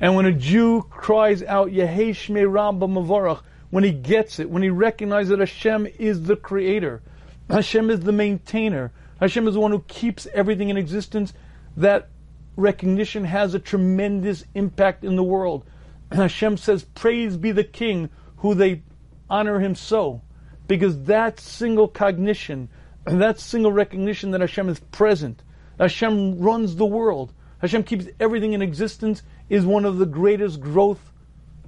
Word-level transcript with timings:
And 0.00 0.14
when 0.14 0.26
a 0.26 0.32
Jew 0.32 0.82
cries 0.90 1.42
out, 1.42 1.70
Yehei 1.70 2.10
Shmei 2.10 2.50
Rabba 2.50 2.86
Mavarach, 2.86 3.42
when 3.70 3.82
he 3.82 3.92
gets 3.92 4.38
it, 4.38 4.50
when 4.50 4.62
he 4.62 4.68
recognizes 4.68 5.30
that 5.30 5.38
Hashem 5.38 5.86
is 5.98 6.24
the 6.24 6.36
creator, 6.36 7.02
Hashem 7.48 7.90
is 7.90 8.00
the 8.00 8.12
maintainer, 8.12 8.92
Hashem 9.20 9.48
is 9.48 9.54
the 9.54 9.60
one 9.60 9.70
who 9.70 9.84
keeps 9.88 10.26
everything 10.34 10.68
in 10.68 10.76
existence, 10.76 11.32
that 11.76 12.10
recognition 12.56 13.24
has 13.24 13.54
a 13.54 13.58
tremendous 13.58 14.44
impact 14.54 15.04
in 15.04 15.16
the 15.16 15.24
world. 15.24 15.64
Hashem 16.12 16.56
says, 16.58 16.84
Praise 16.84 17.36
be 17.36 17.52
the 17.52 17.64
King, 17.64 18.10
who 18.38 18.54
they 18.54 18.82
honor 19.30 19.60
him 19.60 19.74
so. 19.74 20.22
Because 20.68 21.04
that 21.04 21.40
single 21.40 21.88
cognition, 21.88 22.68
that 23.04 23.40
single 23.40 23.72
recognition 23.72 24.30
that 24.32 24.40
Hashem 24.40 24.68
is 24.68 24.80
present, 24.80 25.42
Hashem 25.78 26.38
runs 26.38 26.76
the 26.76 26.86
world, 26.86 27.32
Hashem 27.66 27.82
keeps 27.82 28.06
everything 28.20 28.52
in 28.52 28.62
existence, 28.62 29.24
is 29.48 29.66
one 29.66 29.84
of 29.84 29.98
the 29.98 30.06
greatest 30.06 30.60
growth 30.60 31.12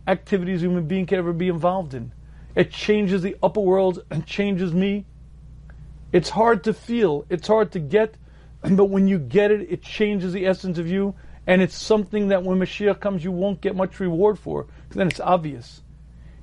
activities 0.06 0.62
a 0.62 0.66
human 0.66 0.87
being 0.87 1.06
can 1.06 1.19
ever 1.19 1.33
be 1.33 1.48
involved 1.48 1.93
in. 1.93 2.12
It 2.55 2.70
changes 2.70 3.20
the 3.20 3.37
upper 3.43 3.59
world 3.59 4.05
and 4.09 4.25
changes 4.25 4.73
me. 4.73 5.06
It's 6.12 6.30
hard 6.30 6.62
to 6.65 6.73
feel, 6.73 7.27
it's 7.29 7.48
hard 7.48 7.73
to 7.73 7.80
get, 7.80 8.15
but 8.62 8.84
when 8.84 9.09
you 9.09 9.19
get 9.19 9.51
it, 9.51 9.73
it 9.73 9.83
changes 9.83 10.33
the 10.33 10.47
essence 10.47 10.79
of 10.79 10.87
you, 10.87 11.16
and 11.48 11.61
it's 11.61 11.77
something 11.77 12.28
that 12.28 12.45
when 12.45 12.61
Mashiach 12.61 13.01
comes, 13.01 13.25
you 13.25 13.33
won't 13.33 13.61
get 13.61 13.75
much 13.75 13.98
reward 13.98 14.39
for, 14.39 14.69
then 14.91 15.09
it's 15.09 15.19
obvious. 15.19 15.83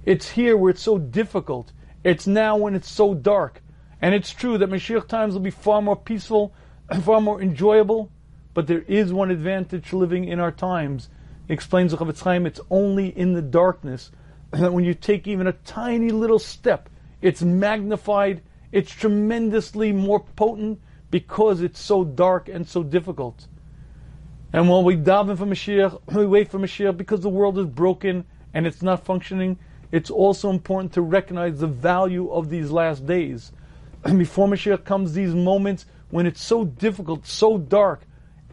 It's 0.03 0.31
here 0.31 0.57
where 0.57 0.71
it's 0.71 0.81
so 0.81 0.97
difficult. 0.97 1.71
It's 2.03 2.27
now 2.27 2.57
when 2.57 2.75
it's 2.75 2.91
so 2.91 3.13
dark. 3.13 3.61
And 4.01 4.13
it's 4.13 4.33
true 4.33 4.57
that 4.57 4.69
Mashiach 4.69 5.07
times 5.07 5.33
will 5.33 5.39
be 5.39 5.49
far 5.49 5.81
more 5.81 5.95
peaceful 5.95 6.53
and 6.89 7.01
far 7.05 7.21
more 7.21 7.41
enjoyable, 7.41 8.11
but 8.55 8.65
there 8.65 8.85
is 8.87 9.13
one 9.13 9.29
advantage 9.29 9.93
living 9.93 10.25
in 10.25 10.39
our 10.39 10.51
times. 10.51 11.09
explains 11.47 11.91
the 11.91 11.97
Chofetz 11.97 12.21
Chaim, 12.21 12.47
it's 12.47 12.61
only 12.71 13.09
in 13.09 13.33
the 13.33 13.41
darkness 13.41 14.09
that 14.51 14.73
when 14.73 14.85
you 14.85 14.95
take 14.95 15.27
even 15.27 15.45
a 15.45 15.51
tiny 15.51 16.09
little 16.09 16.39
step, 16.39 16.89
it's 17.21 17.43
magnified, 17.43 18.41
it's 18.71 18.91
tremendously 18.91 19.91
more 19.91 20.21
potent 20.35 20.79
because 21.11 21.61
it's 21.61 21.79
so 21.79 22.03
dark 22.03 22.47
and 22.49 22.67
so 22.67 22.81
difficult. 22.81 23.47
And 24.53 24.69
while 24.69 24.83
we 24.83 24.95
daven 24.95 25.37
for 25.37 25.45
Mashiach, 25.45 25.99
we 26.15 26.25
wait 26.25 26.49
for 26.49 26.57
Mashiach 26.57 26.97
because 26.97 27.19
the 27.19 27.29
world 27.29 27.59
is 27.59 27.65
broken 27.65 28.23
and 28.53 28.65
it's 28.65 28.81
not 28.81 29.03
functioning, 29.03 29.59
it's 29.91 30.09
also 30.09 30.49
important 30.49 30.93
to 30.93 31.01
recognize 31.01 31.59
the 31.59 31.67
value 31.67 32.31
of 32.31 32.49
these 32.49 32.71
last 32.71 33.05
days. 33.05 33.51
Before 34.03 34.47
Mashiach 34.47 34.85
comes, 34.85 35.13
these 35.13 35.35
moments 35.35 35.85
when 36.09 36.25
it's 36.25 36.41
so 36.41 36.63
difficult, 36.63 37.27
so 37.27 37.57
dark, 37.57 38.07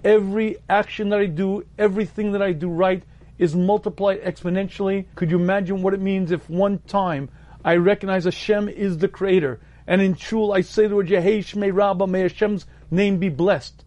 every 0.05 0.57
action 0.69 1.09
that 1.11 1.21
I 1.21 1.27
do, 1.27 1.65
everything 1.79 2.33
that 2.33 2.43
I 2.43 2.53
do 2.53 2.69
right 2.69 3.03
is 3.39 3.55
multiplied 3.55 4.23
exponentially. 4.23 5.07
Could 5.15 5.31
you 5.31 5.39
imagine 5.39 5.83
what 5.83 5.95
it 5.95 6.01
means 6.01 6.31
if 6.31 6.49
one 6.49 6.79
time 6.81 7.29
I 7.65 7.77
recognize 7.77 8.25
Hashem 8.25 8.69
is 8.69 8.99
the 8.99 9.09
creator? 9.09 9.61
And 9.87 10.01
in 10.01 10.15
Shul, 10.15 10.53
I 10.53 10.61
say 10.61 10.87
the 10.87 10.97
word 10.97 11.09
Yehei 11.09 11.39
Shmei 11.39 11.75
Rabbah, 11.75 12.07
may 12.07 12.23
Hashem's 12.23 12.67
name 12.91 13.19
be 13.19 13.29
blessed. 13.29 13.85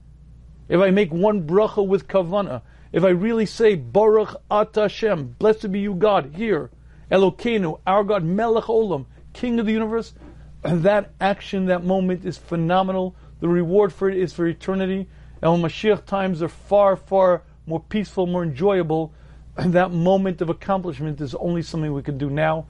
If 0.68 0.82
I 0.82 0.92
make 0.92 1.14
one 1.14 1.48
bracha 1.48 1.86
with 1.86 2.08
kavana, 2.08 2.64
if 2.92 3.04
I 3.04 3.10
really 3.10 3.46
say 3.46 3.76
Baruch 3.76 4.36
Ata 4.50 4.84
Hashem, 4.84 5.36
blessed 5.38 5.72
be 5.72 5.80
you 5.80 5.94
God, 5.94 6.34
here, 6.36 6.72
Elokeinu, 7.12 7.80
our 7.86 8.04
God, 8.04 8.24
Melech 8.24 8.66
Olam, 8.66 9.06
King 9.34 9.60
of 9.60 9.66
the 9.66 9.74
universe, 9.74 10.14
that 10.64 11.14
action, 11.20 11.66
that 11.66 11.84
moment 11.84 12.26
is 12.26 12.38
phenomenal. 12.38 13.16
The 13.42 13.48
reward 13.48 13.94
for 13.94 14.10
it 14.10 14.18
is 14.18 14.34
for 14.34 14.48
eternity. 14.48 15.08
And 15.42 15.52
when 15.52 15.62
Mashiach 15.62 16.06
times 16.06 16.42
are 16.42 16.50
far, 16.50 16.96
far 16.96 17.44
more 17.66 17.80
peaceful, 17.80 18.28
more 18.28 18.44
enjoyable, 18.44 19.14
and 19.58 19.74
that 19.74 19.92
moment 19.92 20.42
of 20.42 20.50
accomplishment 20.50 21.22
is 21.22 21.36
only 21.36 21.62
something 21.62 21.94
we 21.94 22.02
can 22.02 22.18
do 22.18 22.30
now. 22.30 22.66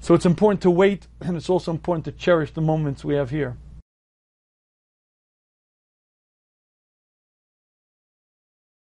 So 0.00 0.14
it's 0.14 0.26
important 0.26 0.60
to 0.62 0.70
wait, 0.70 1.06
and 1.20 1.36
it's 1.36 1.48
also 1.48 1.70
important 1.70 2.04
to 2.04 2.12
cherish 2.12 2.52
the 2.52 2.60
moments 2.60 3.04
we 3.04 3.14
have 3.14 3.30
here. 3.30 3.56